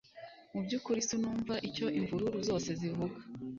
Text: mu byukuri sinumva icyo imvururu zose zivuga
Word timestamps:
mu 0.53 0.59
byukuri 0.65 1.05
sinumva 1.07 1.53
icyo 1.67 1.87
imvururu 1.99 2.39
zose 2.49 2.69
zivuga 2.79 3.17